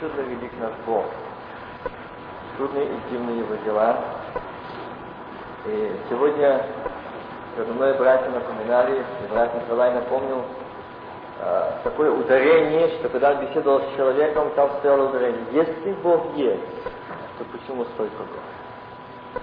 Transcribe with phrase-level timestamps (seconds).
[0.00, 1.04] чудно велик наш Бог.
[2.56, 3.98] Трудные и дивные его дела.
[5.66, 6.64] И сегодня
[7.54, 10.42] передо мной братья напоминали, и брат Николай напомнил,
[11.40, 15.44] э, такое ударение, что когда он беседовал с человеком, там стояло ударение.
[15.52, 16.62] Если Бог есть,
[17.38, 19.42] то почему столько горя?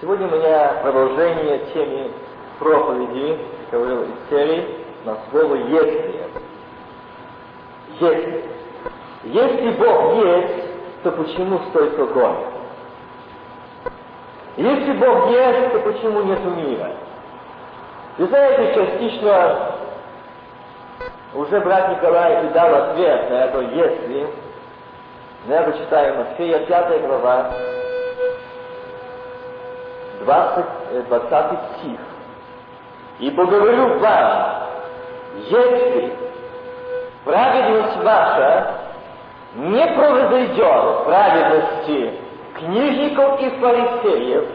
[0.00, 2.10] Сегодня у меня продолжение темы
[2.58, 3.38] проповеди,
[3.72, 6.20] говорил из серии, на слово «если».
[7.98, 8.39] Если.
[9.32, 12.46] Если Бог есть, то почему столько горя?
[14.56, 16.90] Если Бог есть, то почему нет мира?
[18.18, 19.76] Вы знаете, частично
[21.34, 24.26] уже брат Николай и дал ответ на это «если».
[25.46, 27.52] Но я почитаю Матфея 5 глава,
[30.24, 32.00] 20, 20 стих.
[33.20, 34.62] «Ибо говорю вам,
[35.48, 36.12] если
[37.24, 38.79] праведность ваша
[39.54, 42.14] не произойдет праведности
[42.54, 44.48] книжников и фарисеев,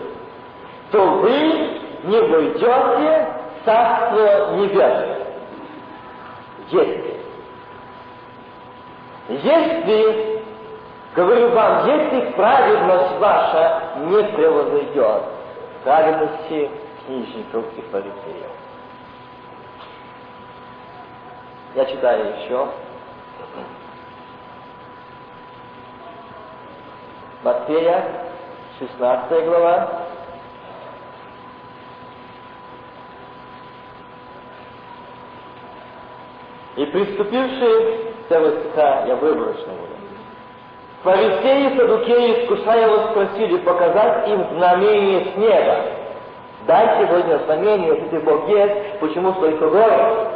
[0.91, 3.27] то вы не войдете
[3.61, 5.27] в Царство Небесное.
[6.69, 7.15] Если.
[9.27, 10.43] Если,
[11.15, 15.23] говорю вам, если праведность ваша не превозойдет
[15.83, 16.69] праведности
[17.05, 18.51] книжников и фарисеев.
[21.75, 22.67] Я читаю еще.
[27.45, 28.03] Матфея,
[28.79, 29.89] 16 глава.
[36.75, 39.93] И приступившие с этого стиха, я выборочно буду.
[41.03, 45.75] Фарисеи и садукеи, искушая его, спросили показать им знамение с неба.
[46.65, 50.31] Дай сегодня знамение, если ты Бог есть, почему столько горя?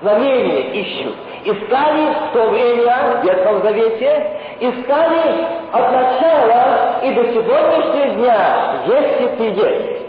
[0.00, 1.16] Знамения ищут.
[1.42, 9.26] Искали в то время, в Ветхом Завете, искали от начала и до сегодняшнего дня, если
[9.36, 10.06] ты есть.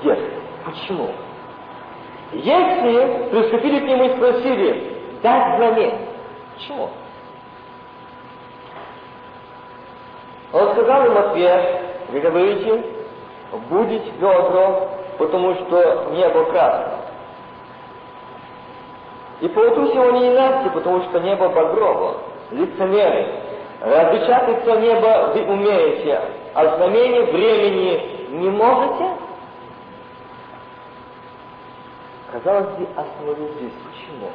[0.00, 0.18] Где?
[0.64, 1.10] Почему?
[2.32, 5.98] Если приступили к нему и спросили, дать знамение,
[6.56, 6.90] почему?
[10.52, 12.84] Он сказал им ответ, вы говорите,
[13.68, 14.88] будет ведро,
[15.18, 17.06] потому что небо красное.
[19.40, 22.18] И поутру сегодня не ненастье, потому что небо багрово,
[22.50, 23.26] лицемеры.
[23.80, 26.20] Распечататься небо вы умеете,
[26.54, 29.10] а знамение времени не можете?
[32.32, 33.72] Казалось бы, остановил здесь.
[33.84, 34.30] Почему?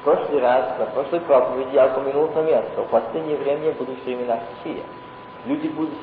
[0.00, 2.82] В прошлый раз, на прошлой проповеди я упомянул то место.
[2.82, 4.82] В последнее время будут времена какие?
[5.44, 5.94] Люди будут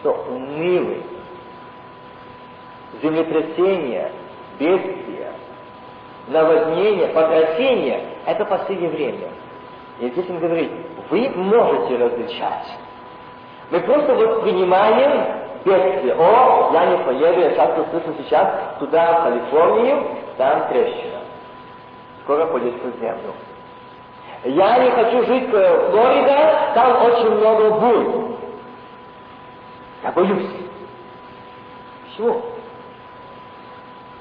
[0.00, 1.02] что унылы.
[3.02, 4.12] Землетрясения,
[4.58, 5.32] бедствия,
[6.28, 9.28] наводнение, потрясение– это последнее время.
[10.00, 10.70] И здесь он говорит,
[11.10, 12.66] вы можете различать.
[13.70, 16.14] Мы просто воспринимаем бедствие.
[16.14, 20.04] О, я не поеду, я часто слышу сейчас туда, в Калифорнию,
[20.36, 21.20] там трещина.
[22.22, 23.34] Скоро пойдет в землю.
[24.44, 26.36] Я не хочу жить в Флориде,
[26.74, 28.36] там очень много бурь.
[30.02, 30.50] Я боюсь.
[32.06, 32.42] Почему?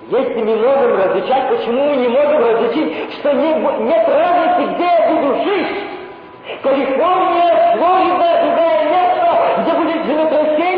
[0.10, 5.10] Если мы можем различать, почему мы не можем различить, что не, нет разницы, где я
[5.14, 5.68] буду жить?
[6.62, 10.73] Калифорния, Флорида, другое место, где будет землетрясение,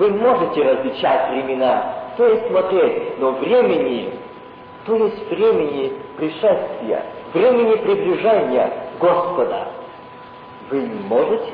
[0.00, 4.10] вы можете различать времена, то есть смотреть, но времени,
[4.86, 7.04] то есть времени пришествия,
[7.34, 9.68] времени приближения Господа,
[10.70, 11.52] вы не можете.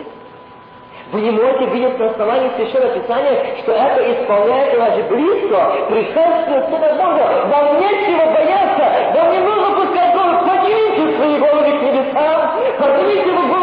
[1.10, 6.94] Вы не можете видеть на основании Священного Писания, что это исполняется даже близко, пришествие Сына
[6.94, 7.46] Бога.
[7.48, 13.55] Вам нечего бояться, вам не нужно пускать голос, поднимите свои головы к небесам, поднимите вы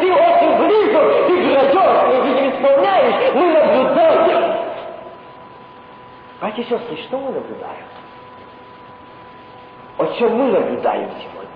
[0.00, 4.54] Ты очень близко, Ты грядешь, Ты видим исполняешь, мы наблюдаем.
[6.40, 7.86] Братья и сестры, что мы наблюдаем?
[9.98, 11.48] О чем мы наблюдаем сегодня?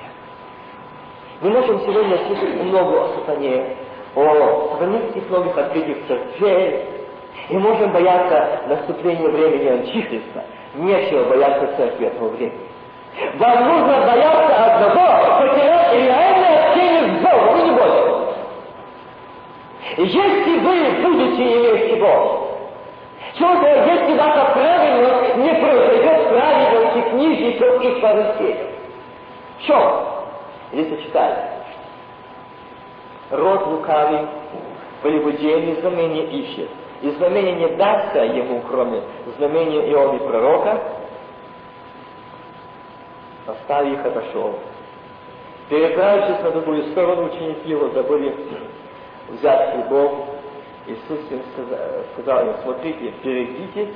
[1.40, 3.76] Мы можем сегодня слышать много о сатане,
[4.16, 6.84] о сатанистских многих открытиях церквей,
[7.48, 10.44] и можем бояться наступления времени Антихриста.
[10.74, 12.72] Нечего бояться церкви этого времени.
[13.34, 17.51] Вам нужно бояться одного, потерять реальное общение с Богом, не.
[19.96, 22.48] Если вы будете иметь Бога,
[23.34, 28.66] что если ваша правильность не произойдет праведности книжников и фарисеев?
[29.58, 29.92] В чем?
[30.72, 31.36] Здесь читали.
[33.30, 34.20] Род лукавый,
[35.02, 36.70] прелюбодейный знамение ищет.
[37.02, 39.02] И знамение не дастся ему, кроме
[39.36, 40.80] знамения Ионы пророка,
[43.46, 44.58] оставив их, отошел.
[45.68, 48.36] Переправившись на другую сторону, ученики его забыли
[49.28, 50.12] взять хлебов.
[50.86, 51.78] Иисус им сказал,
[52.12, 53.88] сказал им, смотрите, берегите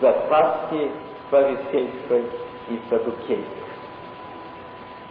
[0.00, 0.90] запаски
[1.30, 2.24] фарисейской
[2.68, 3.46] и садукейской.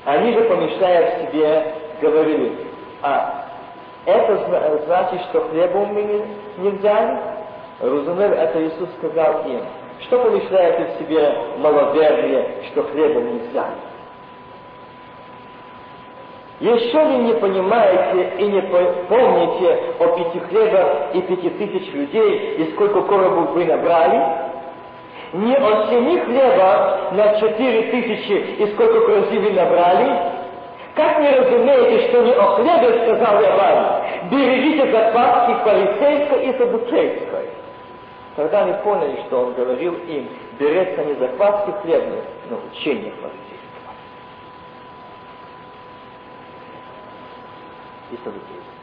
[0.06, 2.56] Они же, помешая в себе, говорили,
[3.02, 3.46] а
[4.06, 6.24] это значит, что хлебом мы не,
[6.64, 7.18] не взяли?
[7.82, 9.62] Разумею, это Иисус сказал им.
[10.02, 13.76] Что помешает в себе маловерные, что хлебом не взяли?
[16.60, 22.72] Еще ли не понимаете и не помните о пяти хлебах и пяти тысяч людей, и
[22.74, 24.48] сколько коробов вы набрали?
[25.34, 30.20] Не о семи хлебах на четыре тысячи, и сколько корзин вы набрали?
[30.96, 34.30] Как не разумеете, что не о хлебе сказал я вам?
[34.32, 37.50] Берегите закваски фарисейской и садуцейской.
[38.36, 40.28] Тогда они поняли, что он говорил им,
[40.60, 43.57] берется не закваски хлебные, но учение фарисейского.
[48.12, 48.78] И садуцейского.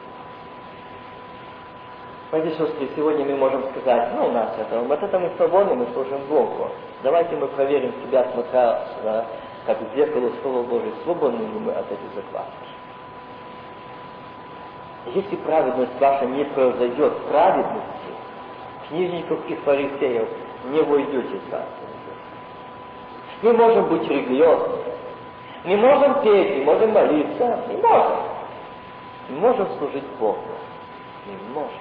[2.30, 5.86] Понимаете, сестры, сегодня мы можем сказать, ну, у нас это, вот это мы свободны, мы
[5.92, 6.68] служим Богу.
[7.04, 9.24] Давайте мы проверим себя, смотря на
[9.66, 12.52] как в зеркало Слова Божие, свободны ли мы от этих закладок.
[15.06, 18.10] Если праведность ваша не произойдет праведности,
[18.88, 20.28] книжников и фарисеев
[20.70, 21.86] не войдете в Царство
[23.42, 24.82] Мы можем быть религиозными,
[25.64, 28.33] мы можем петь, мы можем молиться, мы можем.
[29.28, 30.40] Мы можем служить Богу,
[31.26, 31.78] мы можем.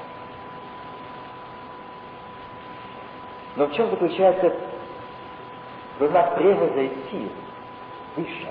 [3.55, 4.55] Но в чем заключается
[5.99, 7.29] должна превозойти
[8.15, 8.49] выше.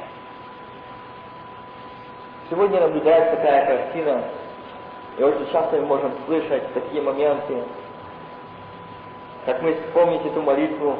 [2.50, 4.25] Сегодня наблюдается такая картина,
[5.19, 7.65] и очень часто мы можем слышать такие моменты,
[9.47, 10.97] как мы вспомните эту молитву,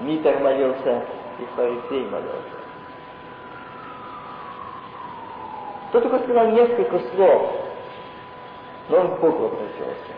[0.00, 1.04] Митер молился
[1.40, 2.67] и фарисей молился.
[5.88, 7.50] Кто только сказал несколько слов,
[8.88, 10.12] но он Богу обратился.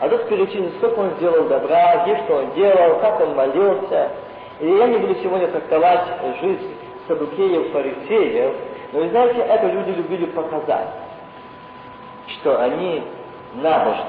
[0.00, 4.10] А тут перечислил, сколько он сделал добра, где что он делал, как он молился.
[4.60, 6.04] И я не буду сегодня трактовать
[6.40, 6.76] жизнь
[7.08, 8.54] садукеев, фарисеев,
[8.92, 10.88] но вы знаете, это люди любили показать,
[12.28, 13.02] что они
[13.54, 14.04] набожные,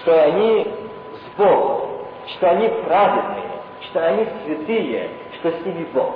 [0.00, 0.66] что они
[1.14, 1.90] с Богом,
[2.36, 3.44] что они праведные,
[3.90, 6.12] что они святые, что с ними Бог.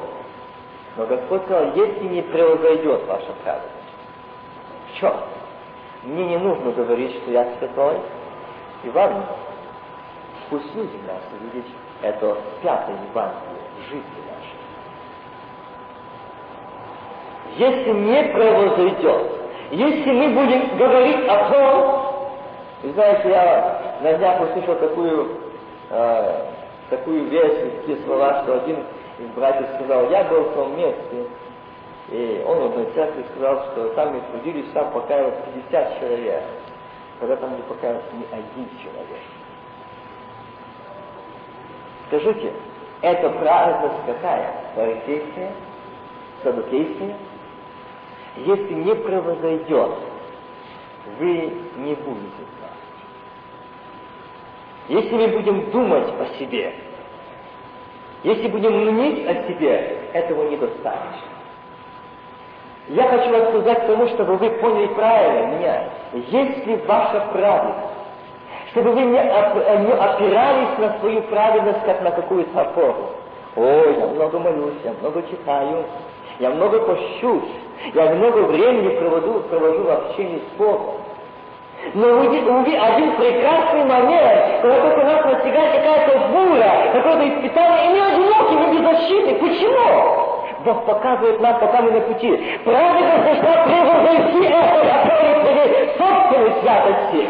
[0.96, 3.75] Но Господь сказал, если не превозойдет ваша праведность,
[5.00, 5.14] чем?
[6.04, 7.96] Мне не нужно говорить, что я святой,
[8.84, 9.24] и вам
[10.46, 11.70] спустился нас увидеть
[12.02, 14.56] это пятое Евангелие жизни нашей.
[17.56, 19.32] Если не превозойдет,
[19.70, 22.06] если мы будем говорить о том,
[22.82, 25.40] вы знаете, я на днях услышал такую,
[25.90, 26.44] э,
[26.90, 28.84] такую вещь, такие слова, что один
[29.18, 31.26] из братьев сказал, я был в том месте,
[32.10, 35.34] и он одной церкви сказал, что там трудились, там покаялось
[35.70, 36.42] 50 человек,
[37.18, 39.22] когда там не покаялся ни один человек.
[42.06, 42.52] Скажите,
[43.02, 44.54] это праведность какая?
[44.74, 45.52] Фарисейская?
[46.42, 47.16] Садукейская?
[48.36, 49.92] Если не превозойдет,
[51.18, 52.70] вы не будете знать.
[54.88, 56.74] Если мы будем думать о себе,
[58.22, 61.35] если будем мнить о себе, этого недостаточно.
[62.88, 65.84] Я хочу вас сказать тому, чтобы вы поняли правильно меня.
[66.12, 67.96] Если ваша праведность
[68.76, 73.10] чтобы вы не, опирались на свою праведность, как на какую-то опору.
[73.56, 75.84] Ой, я много молюсь, я много читаю,
[76.40, 77.48] я много пощусь,
[77.94, 80.96] я много времени провожу, провожу в общении с Богом.
[81.94, 88.06] Но увидеть один прекрасный момент, когда только нас настигает какая-то буря, какое-то испытание, и мы
[88.12, 89.34] одиноки, мы беззащитны.
[89.36, 90.35] Почему?
[90.66, 92.58] Бог показывает нам, пока мы на пути.
[92.64, 97.28] Праведность должна превозойти это, опорить своей собственной святости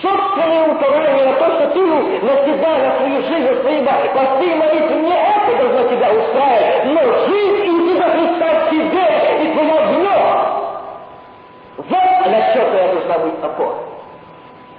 [0.00, 4.54] собственное упование на то, что ты на себя, на свою жизнь, на свои посты и
[4.54, 9.86] молитвы, не это должно тебя устраивать, но жизнь и тебя Христа в тебе и твое
[9.94, 10.80] дно.
[11.76, 13.76] Вот на что твоя должна быть опора.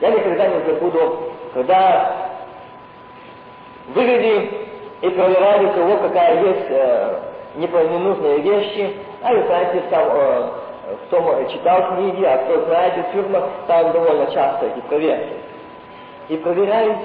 [0.02, 1.20] Я никогда не забуду,
[1.54, 2.12] когда
[3.94, 4.68] вывели
[5.02, 7.20] и проверяли, кого какая есть э,
[7.56, 8.96] ненужные вещи.
[9.22, 10.50] А вы знаете, там, э,
[11.06, 15.34] в том читал книги, а кто знает, в тюрьмах там довольно часто эти проверки.
[16.30, 16.98] И проверяют,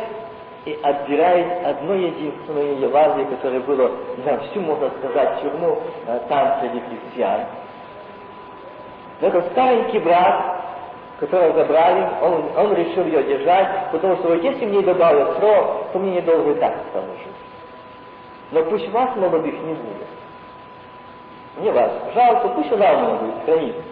[0.65, 3.91] и отбирают одно единственное Евангелие, которое было
[4.25, 7.41] на всю, можно сказать, тюрьму э, там среди христиан.
[9.21, 10.61] Это старенький брат,
[11.21, 16.17] которого забрали, он, он решил ее держать, потому что если мне добавят срок, то мне
[16.17, 17.41] недолго и так осталось жить.
[18.53, 20.09] Но пусть вас, молодых, не будет.
[21.61, 23.83] Мне вас жалко, пусть у меня будет храниться.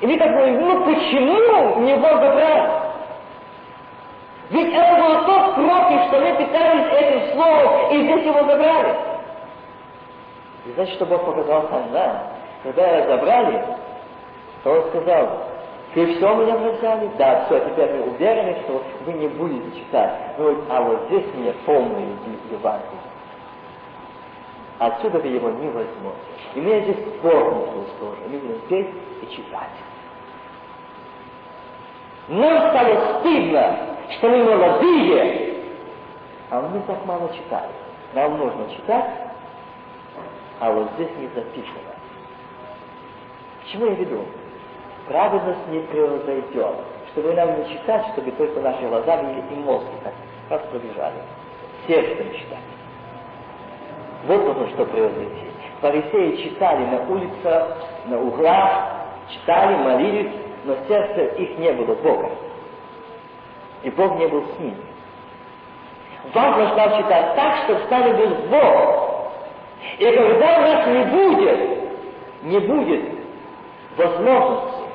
[0.00, 2.70] И мы так говорим, ну почему не Бога брать?
[4.48, 8.94] Ведь это было то против, что мы питались этим словом, и здесь его забрали.
[10.64, 12.18] И значит, что Бог показал сам нам.
[12.62, 13.62] Когда забрали,
[14.64, 15.28] то он сказал,
[15.94, 17.10] вы все меня взяли?
[17.18, 20.12] Да, все, теперь вы уверены, что вы не будете читать.
[20.38, 22.08] Ну, а вот здесь мне полное
[22.50, 23.05] Евангелие.
[24.78, 26.16] Отсюда вы его не возьмете.
[26.54, 28.20] И мне здесь полностью тоже.
[28.28, 28.88] Будем петь
[29.22, 29.70] и читать.
[32.28, 33.76] Нам стало стыдно,
[34.10, 35.54] что мы молодые,
[36.50, 37.70] а мы так мало читали.
[38.14, 39.10] Нам нужно читать,
[40.60, 41.94] а вот здесь не записано.
[43.62, 44.24] К чему я веду?
[45.08, 46.76] Праведность не превзойдет.
[47.12, 50.12] Чтобы нам не читать, чтобы только наши глаза и мозги так
[50.50, 51.14] раз пробежали.
[51.86, 52.58] Сердцем читать.
[54.26, 55.50] Вот нужно что превзойти.
[55.80, 60.32] Фарисеи читали на улицах, на углах, читали, молились,
[60.64, 62.30] но сердце их не было Бога.
[63.82, 64.76] И Бог не был с ними.
[66.34, 69.32] Важно нам читать так, чтобы с нами был Бог.
[69.98, 71.60] И когда у нас не будет,
[72.42, 73.04] не будет
[73.96, 74.86] возможности,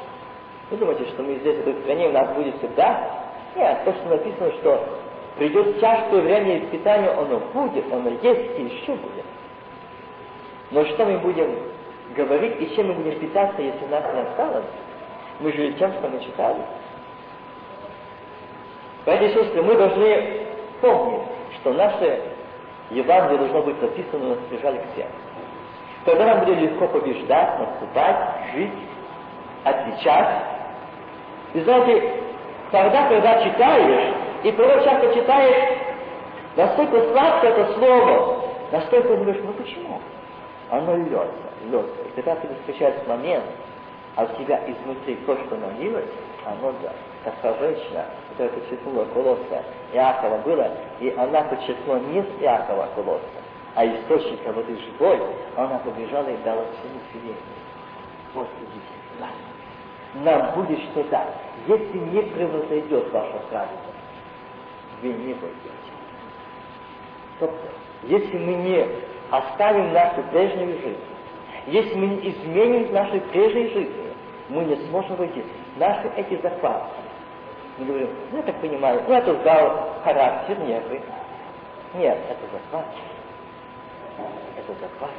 [0.71, 3.00] вы думаете, что мы здесь, в этой стране, у нас будет всегда?
[3.55, 4.88] Нет, то, что написано, что
[5.38, 9.25] придет тяжкое время испытания, оно будет, оно есть и еще будет.
[10.71, 11.55] Но что мы будем
[12.15, 14.65] говорить и чем мы будем питаться, если нас не осталось?
[15.39, 16.61] Мы же тем, что мы читали.
[19.05, 20.47] Братья и сестры, мы должны
[20.81, 21.23] помнить,
[21.59, 22.21] что наше
[22.91, 25.11] Евангелие должно быть записано на скрижале к сердцу.
[26.05, 28.17] Тогда нам будет легко побеждать, наступать,
[28.53, 28.71] жить,
[29.63, 30.43] отвечать.
[31.53, 32.09] И знаете,
[32.71, 35.77] тогда, когда читаешь, и порой часто читаешь,
[36.55, 40.00] настолько сладко это слово, настолько думаешь, ну почему?
[40.69, 41.29] Оно льется,
[41.69, 42.01] льется.
[42.07, 43.43] И когда ты встречаешь момент,
[44.15, 46.10] а у тебя изнутри то, что налилось,
[46.45, 46.91] оно да.
[47.24, 53.24] Как та женщина, которая подчеркнула колосса Иакова было, и она подчеркнула не с Иакова колосса,
[53.75, 55.21] а источника воды живой,
[55.55, 57.38] она побежала и дала всему селению.
[58.33, 59.31] Вот идите,
[60.15, 61.25] Нам будет что-то.
[61.67, 63.90] Если не превзойдет ваша праведность,
[65.01, 65.91] вы не войдете.
[67.39, 67.67] Тобто,
[68.03, 68.88] если мы не
[69.29, 71.00] оставим нашу прежнюю жизнь,
[71.67, 74.13] если мы не изменим нашей прежней жизни,
[74.50, 75.43] мы не сможем войти.
[75.77, 76.86] Наши эти захваты.
[77.77, 81.01] Мы говорим, ну я так понимаю, ну это сдал характер нервы.
[81.96, 82.86] Нет, это захват.
[84.58, 85.12] Это захват.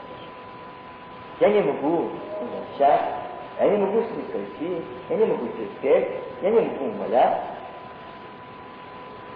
[1.40, 2.10] Я не могу
[2.40, 3.14] молчать,
[3.58, 6.08] я не могу прекратить, я не могу терпеть,
[6.42, 7.42] я не могу умолять.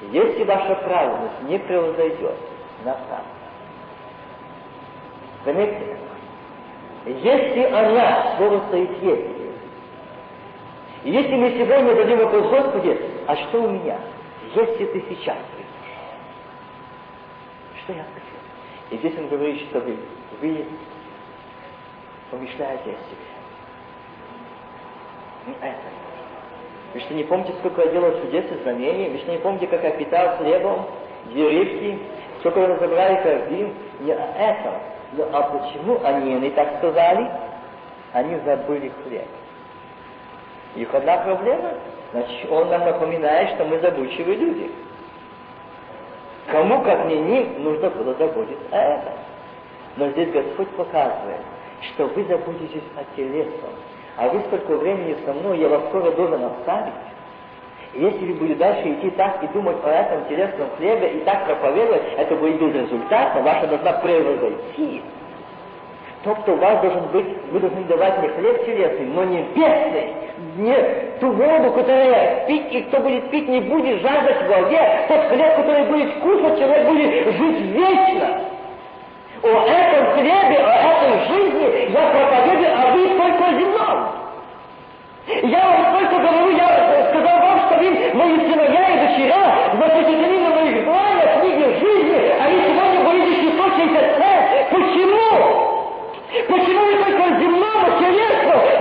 [0.03, 2.37] Если ваша праведность не превзойдет
[2.85, 3.27] на правду,
[5.45, 5.97] заметьте,
[7.07, 9.37] если она, слово стоит есть,
[11.05, 13.97] и если мы сегодня дадим вопрос Господи, а что у меня,
[14.55, 15.67] если ты сейчас придешь?
[17.85, 18.37] Что я скажу?
[18.91, 19.97] И здесь он говорит, что вы,
[20.41, 20.67] вы
[22.31, 23.27] помышляете о себе.
[25.47, 26.16] Не это.
[26.95, 29.11] Вы что не помните, сколько я делал чудес и знамений?
[29.11, 30.87] Вы что не помните, как я питал хлебом,
[31.27, 31.99] две рыбки,
[32.41, 33.75] сколько вы разобрали корзин?
[34.01, 34.75] Не о этом.
[35.13, 37.31] Ну а почему они не так сказали?
[38.13, 39.27] Они забыли хлеб.
[40.75, 41.71] Их одна проблема.
[42.13, 44.71] Значит, он нам напоминает, что мы забудчивые люди.
[46.47, 49.13] Кому, как не ним, нужно было заботиться о этом.
[49.97, 51.41] Но здесь Господь показывает,
[51.83, 53.71] что вы заботитесь о телесном.
[54.17, 56.95] А вы столько времени со мной, я вас скоро должен оставить.
[57.95, 62.03] Если вы будете дальше идти так и думать о этом телесном хлебе и так проповедовать,
[62.17, 65.03] это будет без результата, ваша должна превзойти.
[66.25, 70.13] Тот, кто у вас должен быть, вы должны давать не хлеб телесный, но небесный,
[70.57, 70.77] не
[71.21, 75.57] ту воду, которая пить, и кто будет пить, не будет жаждать в воде, тот хлеб,
[75.57, 78.41] который будет кушать, человек будет жить вечно.
[79.43, 83.16] О этом хлебе, о этой жизни я проповедую, а вы
[83.53, 84.27] мой.
[85.43, 90.55] Я вам только говорю, я сказал вам, что вы мои сыновья и дочеря, запечатлены на
[90.55, 94.01] моих планах, книге жизни, а вы сегодня боитесь источника
[94.71, 95.87] Почему?
[96.49, 98.76] Почему вы только земному человеку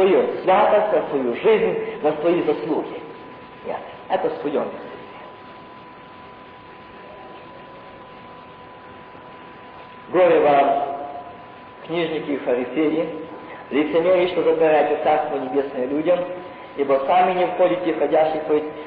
[0.00, 3.00] свою святость, на свою жизнь, на свои заслуги.
[3.66, 3.76] Нет,
[4.08, 4.64] это свое
[10.10, 10.96] Горе вам,
[11.86, 13.08] книжники и фарисеи,
[13.70, 16.18] лицемерие, что забираете Царство Небесное людям,
[16.76, 18.42] ибо сами не входите, ходящих,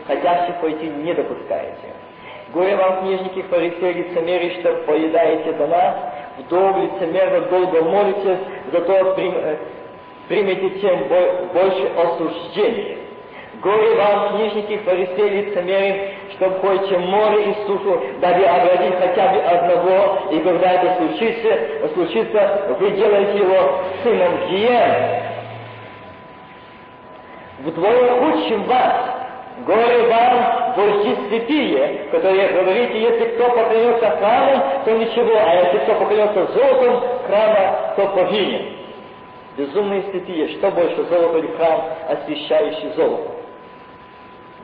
[0.05, 1.93] ходящих пойти не допускаете.
[2.53, 8.39] Горе вам, книжники, фарисеи, лицемерие, что поедаете дома, вдовы лицемерно долго молитесь,
[8.71, 9.57] зато э,
[10.27, 11.07] примете тем
[11.53, 12.97] больше осуждения.
[13.61, 20.31] Горе вам, книжники, фарисеи, лицемерие, что ходите море и сушу, дабы оградить хотя бы одного,
[20.31, 25.23] и когда это случится, случится вы делаете его сыном Гиен,
[27.59, 29.13] вдвое худшим вас.
[29.65, 35.93] Горе вам, вожди слепие, которые говорите, если кто поклянется храмом, то ничего, а если кто
[35.93, 38.72] поклянется золотом храма, то погинет.
[39.57, 43.31] Безумные слепие, что больше, золото или храм, освещающий золото?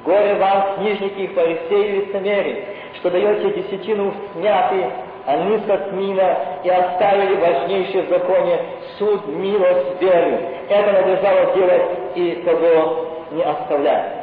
[0.04, 2.66] Горе вам, книжники и фарисеи лицемерие,
[2.96, 4.86] что даете десятину снятый,
[5.28, 8.60] а мы со Смина и оставили важнейшее в законе
[8.98, 10.40] суд, милость, веру.
[10.70, 11.84] Это надлежало делать
[12.16, 14.20] и того не оставлять.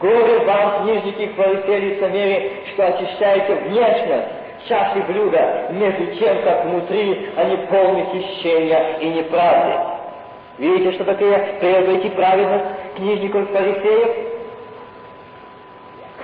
[0.00, 7.56] Горе вам, книжники, фарисеи, лицемерие, что очищаете внешность чаши блюда, между тем, как внутри они
[7.68, 9.74] полны хищения и неправды.
[10.58, 12.64] Видите, что такое превзойти праведность
[12.96, 14.08] книжников фарисеев?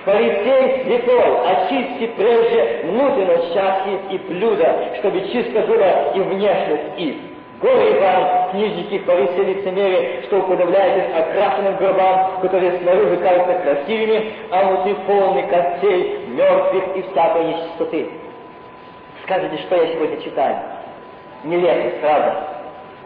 [0.05, 7.15] Фарисей святой, очисти прежде внутренность чаши и блюда, чтобы чисто было и внешность их.
[7.59, 14.93] Горе вам, книжники, фарисеи, лицемерие, что уподобляетесь окрашенным гробам, которые снаружи кажутся красивыми, а внутри
[15.07, 18.09] полны костей, мертвых и всякой нечистоты.
[19.27, 20.57] Скажите, что я сегодня читаю?
[21.43, 22.47] Нелепо, правда?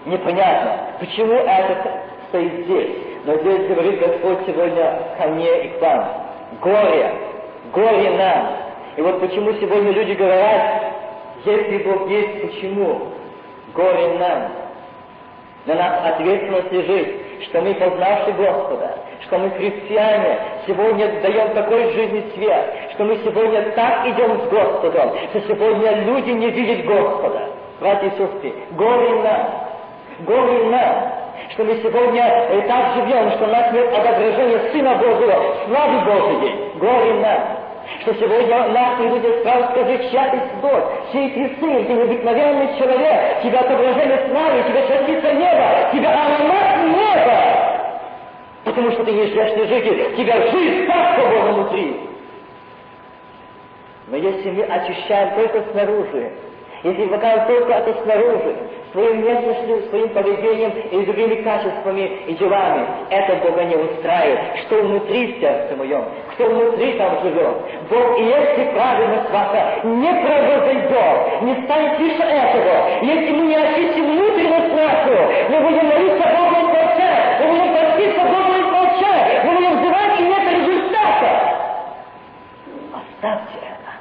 [0.05, 2.95] Непонятно, почему это стоит здесь.
[3.25, 6.21] Но здесь говорит Господь сегодня ко мне и к вам
[6.62, 7.12] горе,
[7.73, 8.57] горе нам.
[8.97, 10.84] И вот почему сегодня люди говорят,
[11.43, 13.07] если Бог есть, почему?
[13.73, 14.51] Горе нам.
[15.65, 22.25] На нас ответственность лежит, что мы, познавши Господа, что мы христиане, сегодня даем такой жизни
[22.36, 27.49] свет, что мы сегодня так идем с Господом, что сегодня люди не видят Господа.
[27.80, 29.47] Братья и сестры, горе нам,
[30.25, 31.21] горе нам
[31.54, 32.23] что мы сегодня
[32.54, 37.39] и так живем, что у нас нет отображения Сына Божьего, славы Божьей, горе нам.
[38.01, 40.80] Что сегодня нас и люди сразу скажи, чья ты Бог,
[41.12, 47.82] чей ты сын, ты необыкновенный человек, тебя отображение славы, тебя частица неба, тебя аромат неба.
[48.63, 52.11] Потому что ты не грешный житель, тебя жизнь Царства Бога внутри.
[54.12, 56.32] Но если мы очищаем только снаружи,
[56.84, 58.56] если показывают только это снаружи,
[58.91, 62.86] своим внешностью, своим поведением и другими качествами и делами.
[63.10, 64.39] Это Бога не устраивает.
[64.65, 67.56] Что внутри сердца моем, кто внутри там живет.
[67.89, 74.12] Бог, и если праведность ваша не произойдет, не станет выше этого, если мы не очистим
[74.12, 75.12] внутренность нашу,
[75.50, 80.19] мы будем молиться Богу и молчать, мы будем проситься Богу и молчать, мы будем взывать,
[80.19, 81.58] и нет результата.
[82.93, 83.91] Оставьте это.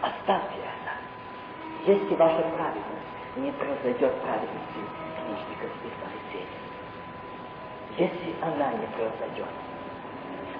[0.00, 1.92] Оставьте это.
[1.92, 3.00] Если ваша праведность
[3.36, 4.80] не произойдет праведности
[5.16, 6.48] книжников и фарисеев.
[7.96, 9.46] Если она не произойдет.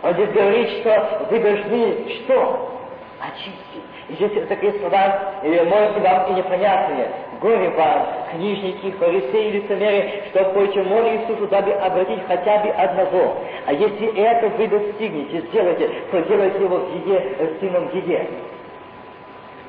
[0.03, 2.77] Он здесь говорит, что вы должны что?
[3.21, 3.85] Очистить.
[4.09, 7.13] И здесь такие слова, может быть, вам и непонятные.
[7.41, 10.45] Горе вам, книжники, фарисеи, лицемеры, что
[10.85, 13.37] море Иисусу, дабы обратить хотя бы одного.
[13.67, 18.27] А если это вы достигнете, сделайте, то делайте его в еде, сыном еде.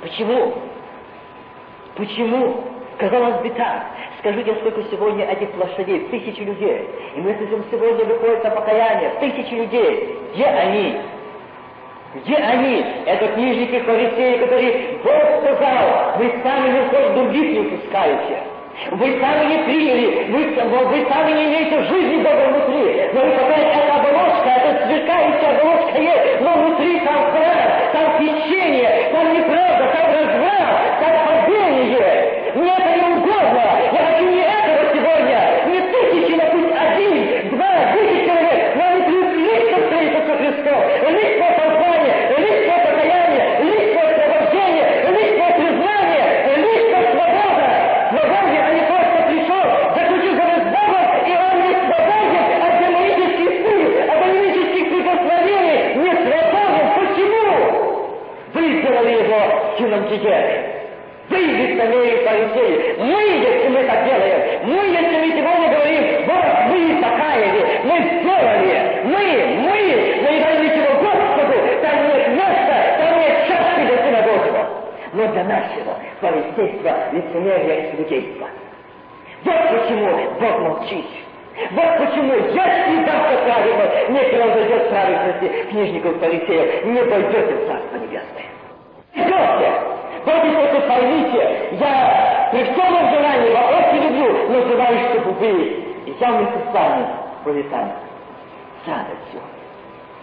[0.02, 0.54] Почему?
[1.96, 2.64] Почему?
[2.98, 3.86] Казалось бы так.
[4.20, 6.08] Скажите, сколько сегодня этих лошадей?
[6.12, 6.88] Тысячи людей.
[7.16, 9.12] И мы слышим, сегодня выходит на покаяние.
[9.20, 10.20] Тысячи людей.
[10.34, 10.98] Где они?
[12.14, 12.86] Где они?
[13.06, 18.44] Это книжники, фарисеи, которые Бог сказал, вы сами не хоть других не пускаете.
[18.92, 23.10] Вы сами не приняли, вы, вы сами не имеете жизни Бога внутри.
[23.14, 29.10] Но вы пока эта оболочка, эта сверкающая оболочка есть, но внутри там храм, там течение,
[29.12, 31.41] там неправда, там разврат, там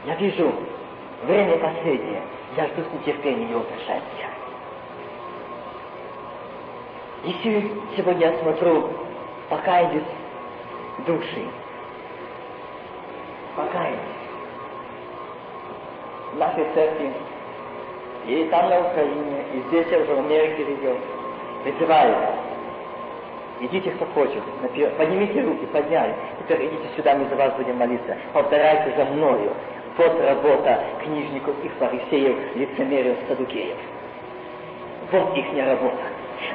[0.08, 0.50] Я вижу,
[1.24, 2.22] время последнее,
[2.56, 4.30] я жду с нетерпением его пришествия.
[7.24, 8.88] Если сегодня я смотрю,
[9.50, 10.08] покаялись
[11.06, 11.44] души,
[13.54, 13.98] покаялись
[16.32, 17.12] в нашей церкви,
[18.28, 20.96] и там на Украине, и здесь я уже в Америке видел,
[21.64, 22.16] призываю,
[23.60, 24.42] идите, кто хочет,
[24.96, 29.52] поднимите руки, подняли, теперь идите сюда, мы за вас будем молиться, повторяйте за мною,
[29.98, 33.76] вот работа книжников и фарисеев, лицемеров, садукеев.
[35.10, 35.96] Вот их работа.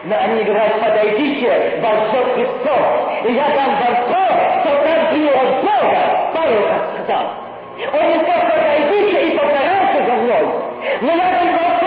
[0.06, 6.32] Но они говорят, подойдите, Божок Христос, и я дам вам то, что каждый от Бога,
[6.34, 6.64] Павел
[7.06, 7.28] так.
[7.94, 10.48] Он не сказал, подойдите и повторяйте за мной.
[11.02, 11.83] Но я дам вам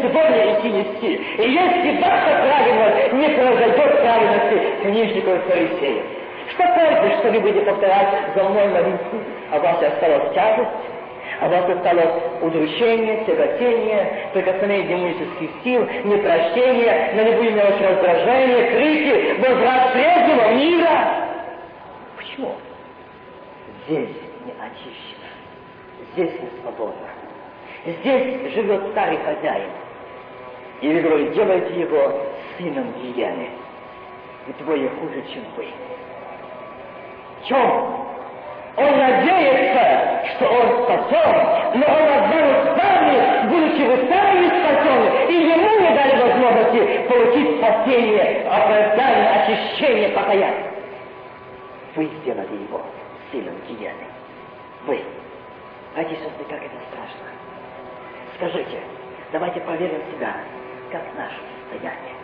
[0.00, 1.14] сегодня идти нести.
[1.14, 6.04] И если ваша правильность не произойдет правильности книжников и фарисеев,
[6.50, 10.70] что пользы, что вы будете повторять за мной молитву, а вас осталась тяжесть,
[11.40, 19.92] а вас осталось удручение, тяготение, прикосновение демонических сил, непрощение, на любую мелочь раздражение, крики, возврат
[19.92, 21.28] прежнего мира.
[22.16, 22.54] Почему?
[23.86, 24.08] Здесь
[24.44, 25.28] не очищено,
[26.12, 27.08] здесь не свободно.
[27.84, 29.70] Здесь живет старый хозяин.
[30.80, 32.20] И вы говорите, делайте его
[32.58, 33.48] сыном гиены.
[34.46, 35.66] Вдвое хуже, чем вы.
[37.40, 38.06] В чем?
[38.76, 45.48] Он надеется, что он спасен, но он обманут с вами, будучи вы сами спасены, и
[45.48, 50.72] ему не дали возможности получить спасение, оправдание, очищение, покаяние.
[51.94, 52.82] Вы сделали его
[53.32, 54.06] сыном гиены.
[54.86, 54.96] Вы.
[54.96, 57.26] И как это страшно.
[58.36, 58.78] Скажите,
[59.32, 60.36] давайте проверим себя,
[60.90, 62.14] как наше состояние.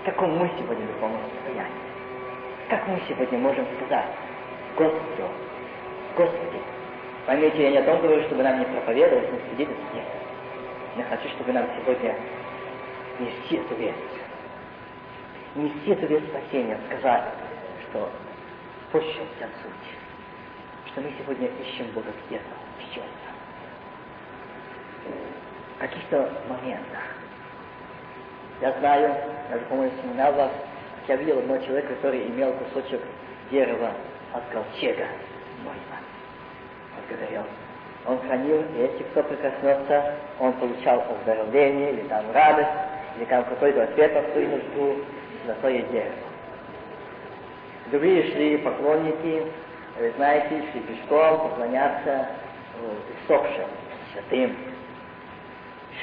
[0.00, 1.80] В каком мы сегодня духовном состоянии?
[2.68, 4.06] Как мы сегодня можем сказать
[4.76, 5.28] Господу,
[6.16, 6.60] Господи,
[7.26, 10.04] поймите, я не о том говорю, чтобы нам не проповедовать, не свидетельствовать.
[10.96, 12.14] Я хочу, чтобы нам сегодня
[13.18, 13.96] нести эту весть.
[15.54, 17.24] Нести эту весть спасения, сказать,
[17.88, 18.08] что
[18.92, 20.92] пощем вся суть.
[20.92, 22.44] Что мы сегодня ищем Бога где-то,
[22.78, 23.30] в чем-то
[25.80, 27.00] каких-то моментах.
[28.60, 29.14] Я знаю,
[29.50, 30.50] я вспоминал вас,
[31.08, 33.00] я видел одного человека, который имел кусочек
[33.50, 33.90] дерева
[34.34, 35.06] от ковчега
[35.64, 35.98] Ноева.
[36.94, 37.42] Он говорил,
[38.06, 42.70] он хранил, и если кто прикоснется, он получал поздравление, или там радость,
[43.16, 45.04] или там какой-то ответ на свою нужду,
[45.46, 46.14] золотое дерево.
[47.86, 49.46] Другие шли поклонники,
[49.98, 52.28] вы знаете, шли пешком поклоняться
[53.24, 53.66] усопшим,
[54.12, 54.54] святым,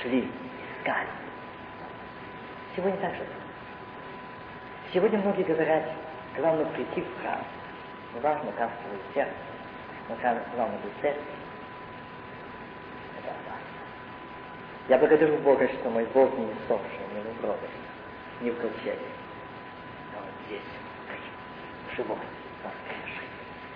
[0.02, 0.28] шли,
[0.80, 1.27] искали.
[2.78, 3.26] Сегодня так же.
[4.94, 5.84] Сегодня многие говорят,
[6.38, 7.42] главное прийти в храм.
[8.14, 9.34] Не важно, как твое сердце,
[10.08, 10.16] но
[10.54, 11.24] главное быть церкви.
[13.18, 13.68] Это важно.
[14.90, 17.68] Я благодарю Бога, что мой Бог не иссохший, не в гробе,
[18.42, 19.10] не в ковчеге.
[20.14, 20.62] Но он здесь,
[21.96, 22.18] живой,
[22.64, 23.28] воскресший.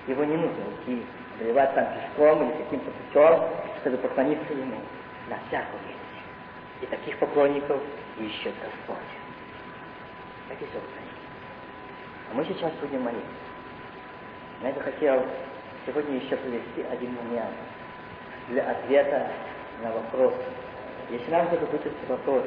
[0.05, 1.03] Его не нужно идти,
[1.39, 4.77] обливать там пешком или каким-то путем, чтобы поклониться Ему
[5.27, 5.37] на
[5.87, 6.00] месте.
[6.81, 7.81] И таких поклонников
[8.17, 8.97] ищет Господь.
[10.49, 11.07] Так и собственно.
[12.31, 13.25] А мы сейчас будем молиться.
[14.61, 15.25] Я это хотел
[15.85, 17.55] сегодня еще привести один момент
[18.49, 19.31] для ответа
[19.83, 20.33] на вопрос.
[21.09, 21.69] Если нам будет
[22.07, 22.45] вопрос,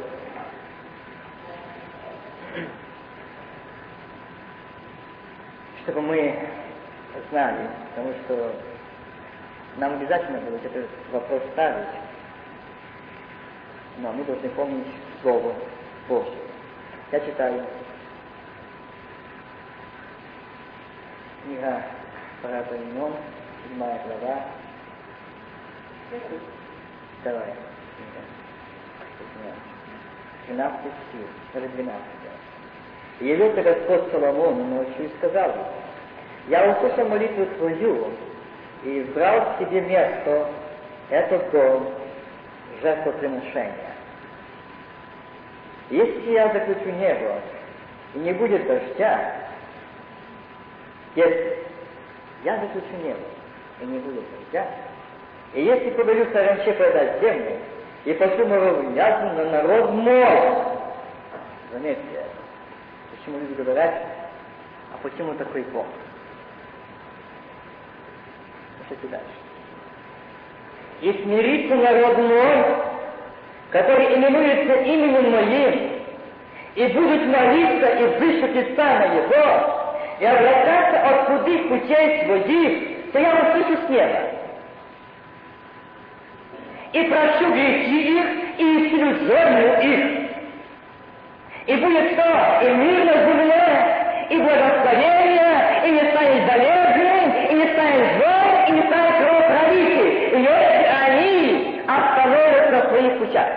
[5.83, 6.49] чтобы мы
[7.31, 8.53] знали, потому что
[9.77, 11.89] нам обязательно будет этот вопрос ставить,
[13.99, 14.87] но мы должны помнить
[15.23, 15.55] Слово
[16.09, 16.33] Божье.
[17.13, 17.63] Я читаю
[21.45, 21.83] книга
[22.43, 23.13] Парата имен,
[23.63, 24.45] седьмая глава,
[27.25, 27.55] Давай.
[30.47, 32.03] 12 стих, или 12.
[33.21, 35.65] Явился Господь Соломону ночью и сказал ему,
[36.49, 38.11] «Я услышал молитву твою
[38.85, 40.51] и избрал себе место,
[41.09, 41.89] этот дом,
[42.85, 43.95] жертвоприношения.
[45.91, 47.41] Если я заключу небо,
[48.15, 49.35] и не будет дождя,
[51.17, 51.59] если
[52.45, 53.21] я заключу небо,
[53.81, 54.69] и не будет дождя,
[55.55, 57.59] и если повелю саранче продать землю,
[58.05, 60.65] и пошлю морову язну на народ мой,
[61.73, 62.25] заметьте,
[63.11, 63.95] почему люди говорят,
[64.93, 65.87] а почему такой Бог?
[68.79, 69.44] Слушайте дальше.
[71.05, 72.65] И смирится народ мой,
[73.69, 75.91] который именуется именем моим,
[76.77, 79.85] и будет молиться и слышать из стана его,
[80.19, 84.19] и обрататься от худых путей своих, то я услышу с неба.
[86.95, 88.25] И прощу грехи их,
[88.57, 90.31] и исцелю землю их.
[91.67, 96.84] И будет то, и мир на земле, и благословение, и не станет болезни,
[103.15, 103.49] своих путях.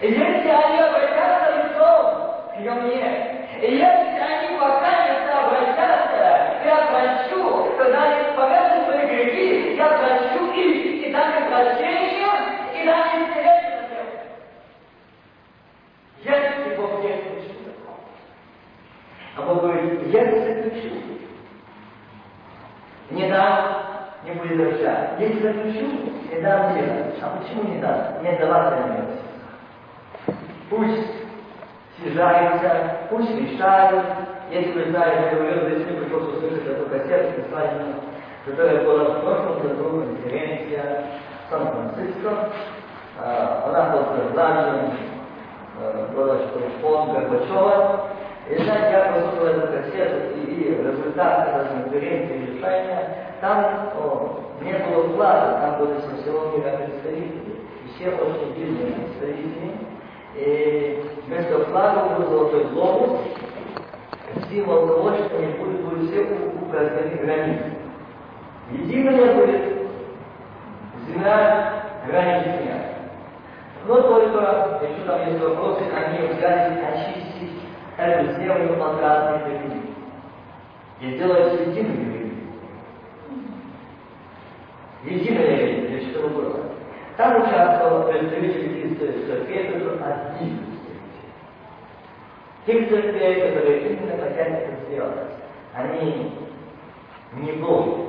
[0.00, 8.84] Если они обратятся лицом ко мне, если они покаятся, обратятся, я прощу, когда они исповедуют
[8.86, 12.28] свои грехи, я прощу их, и дам им прощение,
[12.74, 14.04] и дам им землю.
[16.22, 17.54] Если Бог не заключу
[19.36, 20.94] А Бог говорит, я не заключу.
[23.10, 23.88] Не дам,
[24.24, 25.16] не будет дождя.
[25.18, 26.97] Если заключу, не дам делать.
[27.48, 28.22] А почему не дам?
[28.22, 29.18] Не давать займется.
[30.70, 31.12] Пусть
[31.98, 34.04] съезжаются, пусть мечтают.
[34.50, 37.94] Если вы знаете, я говорил, если вы просто услышать эту кассету специально,
[38.44, 41.04] которая была в прошлом году, конференция
[41.46, 42.30] в Сан-Франциско,
[43.66, 44.92] она под названием
[46.14, 48.08] было, что фонд Горбачева.
[48.48, 53.00] И знаете, я послушал эту кассету и, результаты этой конференции решения,
[53.40, 56.22] там о, не было вклада, там были со
[56.58, 57.56] мира представители.
[57.84, 59.72] И все очень видные представители.
[60.36, 63.20] И вместо флага был золотой глобус,
[64.50, 66.26] символ того, что они будут, будут все
[66.62, 67.72] указаны границы.
[68.70, 69.78] Единая будет
[71.08, 72.94] земля, земля.
[73.86, 77.62] Но только, еще там есть вопросы, они взяли очистить
[77.96, 79.94] эту землю от разных религий.
[81.00, 82.34] И сделать единую религию.
[85.04, 85.87] Единая религия,
[86.18, 86.60] чего было.
[87.16, 90.68] Там участвовал представитель из церкви, только один
[92.66, 95.30] Тех церквей, которые именно хотят это сделать,
[95.74, 96.32] они
[97.32, 98.08] не боги.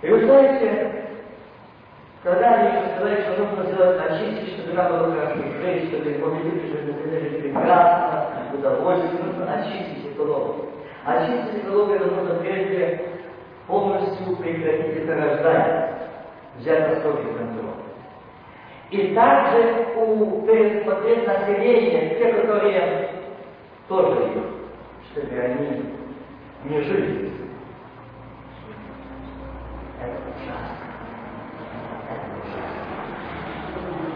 [0.00, 1.10] И вы знаете,
[2.22, 7.40] когда они сказали, что нужно сделать очистить, чтобы было хорошо жить, чтобы могли люди жили
[7.42, 10.70] прекрасно, удовольствие, нужно очистить экологию.
[11.04, 13.17] Очистить экологию нужно прежде
[13.68, 15.94] полностью прекратить это рождание,
[16.56, 17.68] взять на строгий контроль.
[18.90, 23.10] И также у, пересмотреть население, те, которые
[23.86, 24.46] тоже идут,
[25.12, 25.84] чтобы они
[26.64, 27.30] не жили.
[30.00, 30.76] Это ужасно.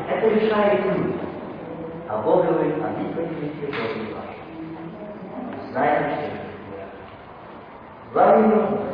[0.08, 1.18] Это решает люди.
[2.08, 5.70] А Бог говорит, а вы поднимите Божий ваш.
[5.70, 6.26] Знаете, что
[6.76, 6.94] это
[8.14, 8.91] Вам не.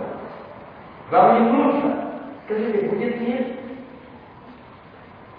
[1.11, 1.95] Вам не нужно.
[2.45, 3.47] Скажите, будет мир?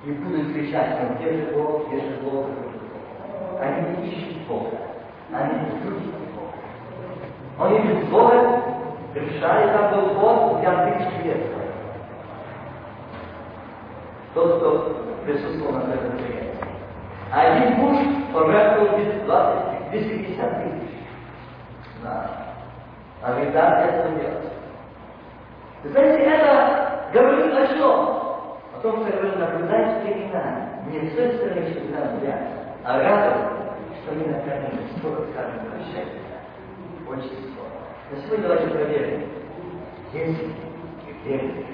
[0.06, 2.46] И будут кричать, там, где же Бог, где же Бог.
[3.60, 4.78] Они не ищут Бога.
[5.32, 6.50] Они ждут Бога.
[7.60, 8.64] Он ищет Бога,
[9.14, 11.38] решает, там был Бог, я тысячу лет.
[14.34, 16.50] Тот, кто присутствовал на этом мероприятии.
[17.32, 17.98] А один муж
[18.34, 21.00] пожертвовал 20, 250 тысяч
[22.04, 22.30] на
[23.22, 24.42] организацию этого дела.
[24.42, 24.59] Вы
[25.84, 27.92] знаете, это говорит о чем?
[27.92, 30.70] О том, что говорит, наблюдать времена.
[30.88, 32.50] Не с той стороны, что нам взять,
[32.84, 36.22] а радоваться, что мы накормили, сколько скажем прощения.
[37.08, 37.70] Очень скоро.
[38.12, 39.30] Но сегодня давайте проверим.
[40.14, 40.50] Если
[41.26, 41.66] верите,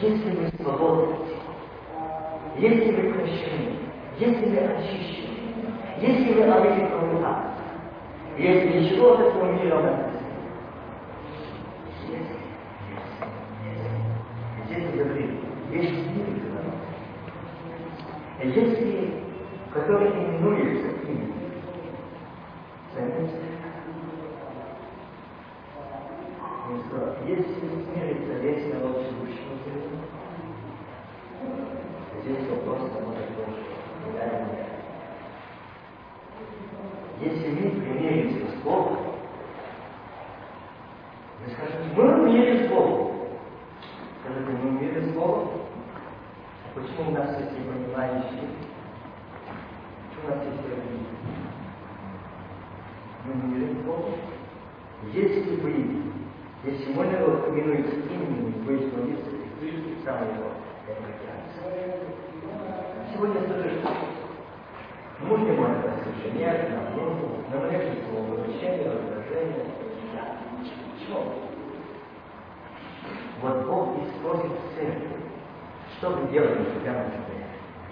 [0.00, 1.14] если мы свободны,
[2.56, 3.76] если мы прощены,
[4.18, 5.30] если мы очищены,
[6.00, 7.10] если мы обрели кровь
[8.38, 10.10] если ничего от этого мира у нас
[14.66, 15.30] Здесь говорит,
[15.72, 16.26] есть мир
[18.42, 19.12] Если,
[19.70, 21.34] который именуется им,
[27.26, 29.10] если смирится весь народ
[46.80, 48.22] Почему у нас есть непонимание
[50.08, 51.06] Почему у нас есть религия?
[53.24, 54.12] Мы не верим в Бога.
[55.12, 56.02] Если вы,
[56.64, 59.24] если мой народ именуется именем, вы становитесь
[59.58, 60.50] Христом, сам его,
[63.12, 63.82] Сегодня слышишь,
[65.20, 69.66] можно молиться совершеннее, на Богу, на множество возвращения, раздражения.
[70.94, 71.24] Почему?
[73.42, 75.20] Вот Бог использует церковь.
[76.00, 77.44] Что вы делаете, когда на себе?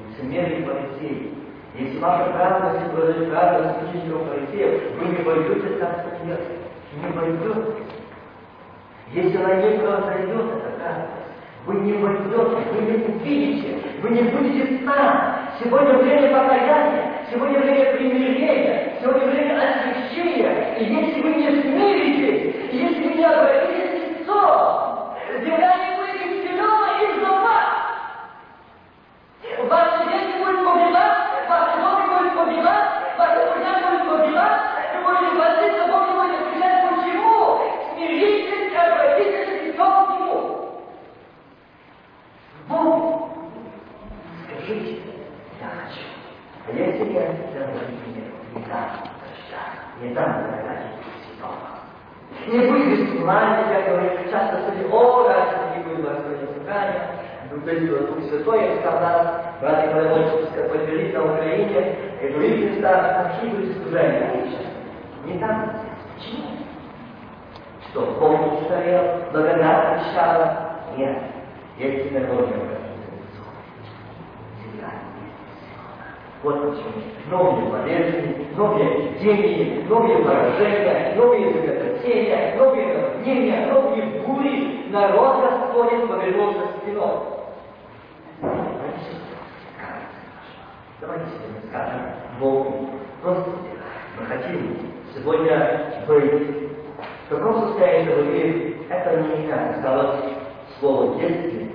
[0.09, 1.35] Лицемерие фарисеи.
[1.75, 6.59] Если ваша правда, если вы правда с учителем фарисеев, вы не войдете в Царство Небесное.
[6.95, 7.83] Не войдете.
[9.49, 11.09] Не произойдет, это правда.
[11.65, 15.39] Вы не войдете, вы не увидите, вы не будете там.
[15.59, 20.77] Сегодня время покаяния, сегодня время примирения, сегодня время освящения.
[20.79, 27.31] И если вы не смиритесь, если вы не обратите лицо, земля не будет исцелена из-за
[27.31, 27.69] вас.
[29.69, 34.61] Ваши дети будут погибать, ваши дома будут погибать, ваши друзья будут погибать,
[34.95, 37.39] вы будете молиться, Бог будет отвечать, почему?
[37.95, 40.39] Смиритесь и обратитесь лицом к Нему.
[42.69, 43.31] Бог,
[44.45, 45.01] скажите,
[45.61, 46.07] я хочу.
[46.67, 48.23] А если я это мне
[48.55, 50.85] не дам прощать, не дам прощать
[51.25, 51.69] святого.
[52.49, 57.11] Не будет бесплатно, я говорю, часто слышим, о, раз не будет Господне собрания,
[57.51, 57.63] Дух
[58.07, 59.27] Дух Святой, я сказал,
[59.61, 64.47] братья Полеводческая поделить на Украине, и других местах, какие будут служения.
[65.27, 65.73] Не дам.
[66.17, 66.49] Почему?
[67.91, 70.79] Что, Бог не устарел, благодать обещала?
[70.97, 71.19] Нет.
[71.77, 72.78] Есть синагоги
[76.42, 77.03] Вот почему.
[77.31, 84.88] Новые болезни, новые эпидемии, новые поражения, новые землетрясения, новые наводнения, новые бури.
[84.90, 87.18] Народ Господень повернулся спиной.
[91.01, 92.01] Давайте сегодня скажем
[92.40, 92.90] Богу,
[93.22, 93.57] Господи,
[94.18, 94.79] мы хотим
[95.14, 96.68] сегодня быть
[97.27, 100.20] в каком состоянии, чтобы это не меня осталось
[100.79, 101.70] слово «если».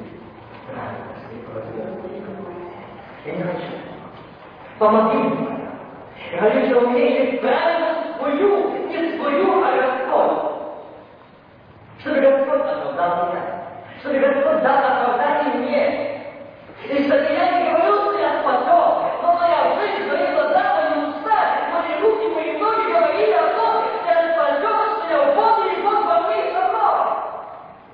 [3.25, 3.82] Я не хочу.
[4.83, 5.47] Помоги мне.
[6.33, 10.51] Я хочу, чтобы у меня есть правильно свою, не свою, а Господь.
[11.99, 13.43] Чтобы Господь оправдал меня.
[14.01, 15.83] Чтобы Господь дал оправдание мне.
[16.83, 21.39] И чтобы я не говорил, что я спасен, но моя жизнь, мои глаза, мои уста,
[21.71, 24.67] мои руки, мои ноги говорили о том, что я спасен,
[24.97, 26.99] что я в Боге, и Бог во мне со мной.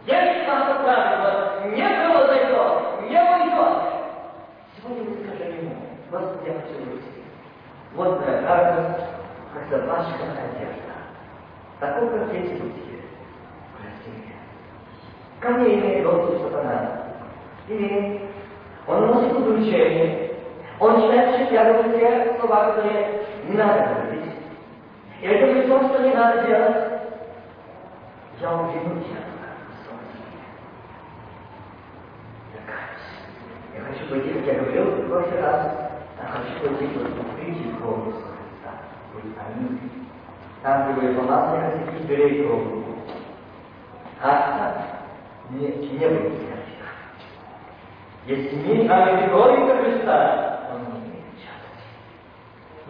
[0.08, 2.74] Если наше правило не произойдет,
[3.08, 3.78] не уйдет,
[4.76, 5.76] сегодня мы скажем ему,
[6.12, 7.06] Господи, я хочу выйти.
[7.94, 9.06] Вот моя радость,
[9.70, 10.94] как запашка одежда.
[11.80, 13.04] Такой, как дети будьте.
[13.78, 14.36] Прости меня.
[15.40, 17.04] Ко мне имеет доступ сатана.
[17.68, 18.22] Имеет.
[18.88, 20.32] Он носит удручение.
[20.80, 24.34] Он начинает притягивать те слова, которые не надо говорить.
[25.22, 27.02] И это то, что не надо делать.
[28.42, 29.20] Я уведу тебя.
[32.56, 33.76] Я каюсь.
[33.76, 35.68] Я хочу пойти, как я говорил в прошлый раз,
[36.18, 37.74] я хочу пойти в открытие
[40.62, 42.64] Там, где вы помазали косяки, берей кровь.
[44.22, 45.00] А
[45.52, 46.70] не, не будет смерти.
[48.26, 51.70] Если нами крови Христа, он не имеет счастья.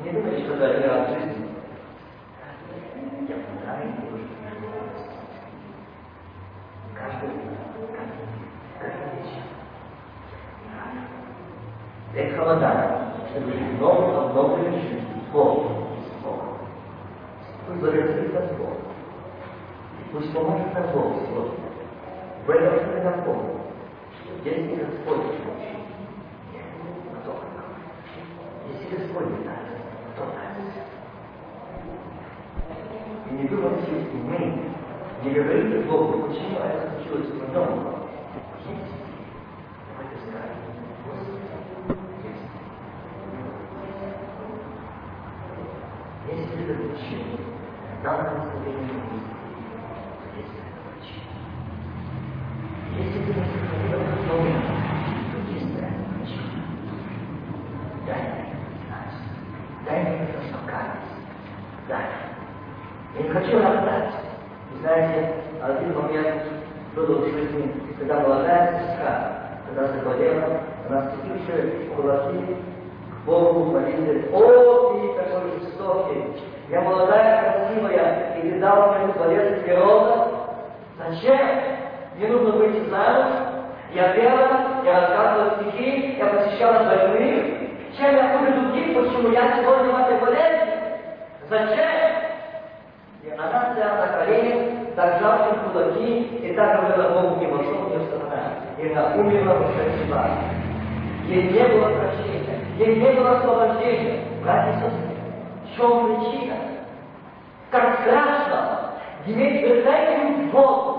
[0.04, 1.48] Не думайте, что это один раз в жизни.
[3.30, 3.94] Я помогаю,
[6.96, 7.30] каждый,
[7.96, 8.26] каждый,
[8.80, 9.44] каждый вечер.
[12.16, 15.79] Это холодание, чтобы жизнью, Богом, с Богом.
[17.70, 18.74] Нас Бог.
[20.00, 21.54] И пусть поможет Бог сегодня.
[22.46, 23.60] В этом мы напомним,
[24.24, 25.78] что если Господь научит,
[27.22, 27.36] кто
[28.74, 29.70] Если Господь не даст,
[30.14, 30.60] кто даст?
[33.30, 34.40] И не думайте, если мы
[35.24, 37.96] не говорите Богу, почему это случилось в нем,
[38.68, 38.99] есть.
[63.20, 64.14] Я Не хочу рождать.
[64.72, 66.42] Вы знаете, один момент
[66.96, 69.32] был в жизни, когда молодая сестра,
[69.68, 72.56] когда заболела, она степившая кулаки
[73.12, 76.44] к Богу молилась, «О, ты такой жестокий!
[76.70, 80.28] Я молодая, красивая, и ты дал мне дворец природа.
[80.98, 81.40] Зачем?
[82.16, 83.34] Мне нужно выйти замуж.
[83.94, 87.46] Я пела, я рассказывала стихи, я посещала больных.
[87.98, 90.74] Чем я хуже других, почему я сегодня в этой болезни?
[91.50, 92.09] Зачем?
[93.24, 98.60] И она на коленях, так жалко кулаки, и так говорила, Бог не вошел ее сознание.
[98.78, 100.08] И она умерла в ушедшей
[101.28, 104.24] Ей не было прощения, ей не было освобождения.
[104.42, 105.16] Братья и сестры,
[105.66, 106.56] в чем причина?
[107.72, 108.80] Как страшно
[109.26, 110.96] иметь верховную воду.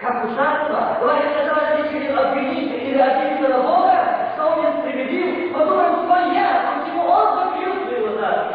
[0.00, 6.06] Как ужасно, говорит, это родители обвинить или обидеться на Бога, что Он не справедлив, подумаем,
[6.06, 8.46] что я, почему Он закрыл свои глаза.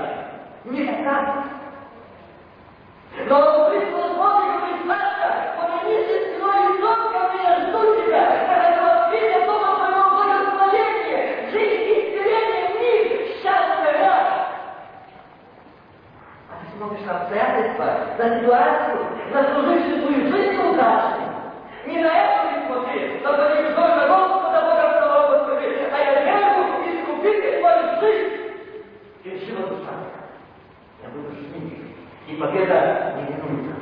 [0.65, 1.54] Не так.
[3.17, 8.23] Но Бога и говорит, Саша, повернись спиной лицом ко мне, я жду тебя.
[8.43, 14.27] Это видя Бога твоего благословения, жизнь и исцеление в них, счастье рад.
[16.49, 17.85] А ты смотришь на обстоятельства,
[18.17, 21.27] на ситуацию, заслужившую твою жизнь удачной.
[21.87, 26.63] Не на это ты смотри, но говоришь, Боже, Господа Бога самого Господи, а я верю
[26.63, 28.31] в искупитель твою жизнь.
[29.23, 29.93] И решила душа.
[31.01, 31.45] Я буду жить.
[32.35, 33.75] И победа не минуется.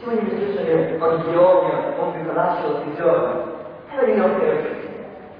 [0.00, 3.44] Сегодня мы слышали от Георгия, он приглашал призера.
[3.92, 4.76] Это не первое.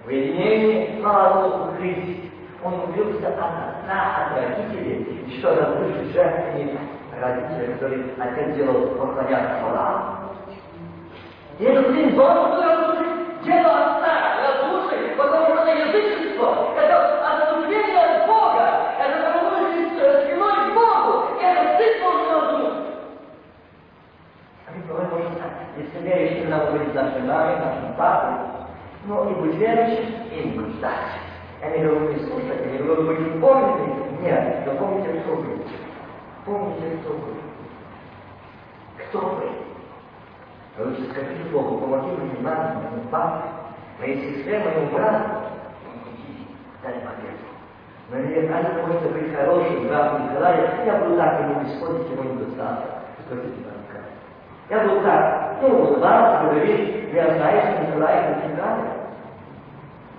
[0.05, 2.31] В единении слава Богу Христе.
[2.65, 6.81] Он убился от отца, от родителей, и что разрушил жертвенник
[7.21, 10.35] родителей, который отец делал поклоняться Аллаху.
[11.61, 14.28] И этот сын должен был разрушить дело отца,
[25.79, 28.35] если верующим надо быть нашей мамой, нашим папой,
[29.05, 31.19] но и быть верующим, и не быть дальше.
[31.61, 33.99] Я не говорю не слушать, я не говорю быть помните.
[34.21, 35.59] Нет, но помните, кто вы.
[36.45, 37.35] Помните, кто вы.
[38.99, 39.45] Кто вы?
[40.79, 43.49] А лучше скажите Богу, помоги мне маме, моему папе,
[44.01, 45.29] моей сестре, моему брату.
[46.83, 47.49] Дай победу.
[48.11, 52.91] Но мне кажется, может быть хороший брат Николай, я буду так ему исходить его недостаток.
[53.29, 53.79] Брат Николай.
[54.71, 58.93] Я буду так, ну, улыбаться, говорить, я знаю, что Николай это неправильно.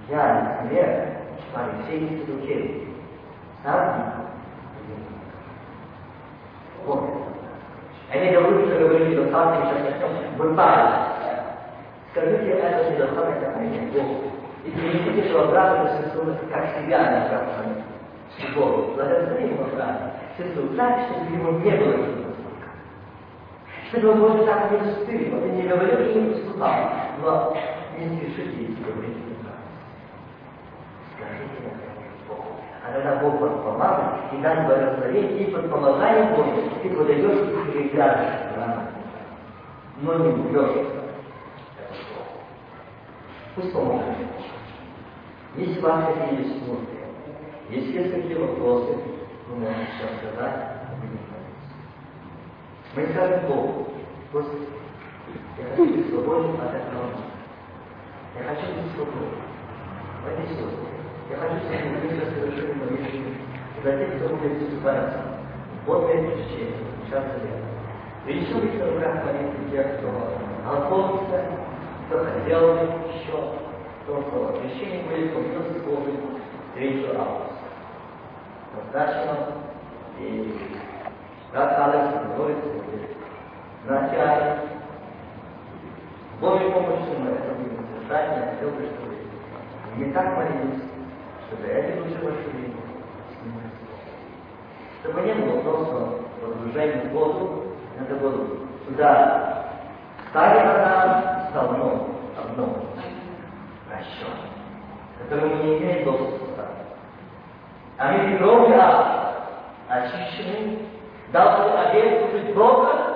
[0.09, 1.09] Я, например,
[1.53, 2.87] Алексей Сидукевич.
[3.63, 4.19] Сам
[6.85, 7.03] Вот.
[8.13, 11.09] Я не говорю, что говорили недостатки, сейчас брутально.
[12.11, 14.07] Скажите, это недостаток, как меня Бог.
[14.65, 17.65] И принесите своего брата и сестру, как себя на брата
[18.37, 18.93] с Богу.
[18.95, 22.69] Благослови его брата, сестру, так, чтобы ему не было недостатка.
[23.89, 27.57] Чтобы он может так не встыл, он не говорил и не поступал, но
[27.97, 29.29] не спешите говорить
[31.19, 32.55] скажите на Богу.
[32.85, 37.71] А когда Бог вас поможет и даст благословение и под помазанием Божьим, ты подойдешь и
[37.71, 38.49] прилетаешь
[40.01, 40.87] но не убьешь.
[43.55, 44.15] Пусть поможет.
[45.57, 46.85] Если вам какие-то смуты,
[47.69, 48.97] если есть какие вопросы,
[49.49, 50.78] вы можете сейчас сказать,
[52.95, 53.87] мы скажем Богу,
[54.33, 54.67] Господи,
[55.57, 57.05] я хочу быть свободным от этого.
[58.35, 59.41] Я хочу быть свободным.
[60.23, 60.89] Пойди сестры.
[61.29, 63.37] Я хочу сегодня быстро совершить мою жизнь.
[63.83, 65.19] За тех, кто будет избавиться.
[65.85, 66.75] Вот это течение,
[67.05, 67.59] сейчас лет.
[68.25, 70.09] Решил ли в руках молитвы тех, кто
[70.67, 71.45] алкоголится,
[72.07, 72.75] кто хотел
[73.13, 73.53] еще,
[74.03, 74.61] кто что.
[74.63, 76.19] Решение будет в Божий
[76.75, 77.53] 3 августа.
[78.75, 79.37] Назначено
[80.19, 80.78] и
[81.53, 82.57] Алекс говорит,
[83.85, 84.59] вначале
[86.39, 89.15] Божьей помощью мы это будем совершать, я хотел бы, чтобы
[89.97, 90.83] не так молились,
[91.47, 92.69] чтобы эти души вошли
[95.01, 96.09] чтобы не было просто
[96.41, 97.63] погружения в воду,
[97.99, 98.47] это было
[98.85, 99.65] туда
[100.29, 102.85] старый вода стал новым, одно,
[103.89, 104.35] расчет,
[105.19, 106.65] который мы не имеем доступа.
[107.97, 108.81] А мы кровью
[109.87, 110.79] очищены,
[111.31, 113.09] дал обед служить Бога,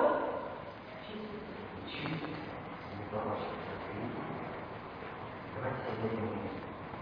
[5.56, 6.28] Давайте сегодня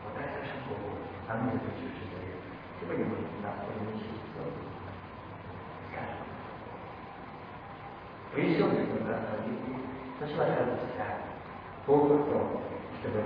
[0.05, 0.97] вот так скажем Богу,
[1.29, 2.39] а мы заключившись завет.
[2.81, 4.23] Сегодня мы нас поместить
[5.91, 6.23] Скажем.
[8.33, 9.83] Пришел к этому прославителю,
[10.19, 11.07] сначала радостя,
[11.87, 12.63] Богу в том,
[13.01, 13.23] чтобы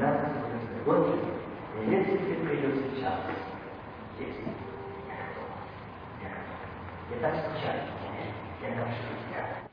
[7.09, 9.66] 選択肢とね、選択肢としては、